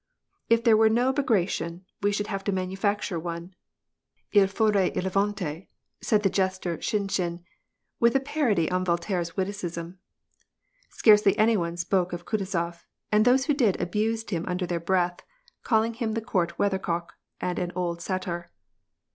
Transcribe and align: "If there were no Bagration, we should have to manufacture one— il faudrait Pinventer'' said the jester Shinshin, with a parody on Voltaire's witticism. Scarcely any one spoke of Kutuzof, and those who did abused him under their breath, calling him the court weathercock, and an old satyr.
"If 0.49 0.63
there 0.63 0.75
were 0.75 0.89
no 0.89 1.13
Bagration, 1.13 1.85
we 2.01 2.11
should 2.11 2.25
have 2.25 2.43
to 2.45 2.51
manufacture 2.51 3.19
one— 3.19 3.53
il 4.31 4.47
faudrait 4.47 4.95
Pinventer'' 4.95 5.67
said 6.01 6.23
the 6.23 6.29
jester 6.31 6.77
Shinshin, 6.79 7.43
with 7.99 8.15
a 8.15 8.19
parody 8.19 8.67
on 8.71 8.83
Voltaire's 8.83 9.37
witticism. 9.37 9.99
Scarcely 10.89 11.37
any 11.37 11.55
one 11.55 11.77
spoke 11.77 12.13
of 12.13 12.25
Kutuzof, 12.25 12.81
and 13.11 13.25
those 13.25 13.45
who 13.45 13.53
did 13.53 13.79
abused 13.79 14.31
him 14.31 14.43
under 14.47 14.65
their 14.65 14.79
breath, 14.79 15.19
calling 15.61 15.93
him 15.93 16.13
the 16.13 16.19
court 16.21 16.57
weathercock, 16.57 17.13
and 17.39 17.59
an 17.59 17.71
old 17.75 18.01
satyr. 18.01 18.49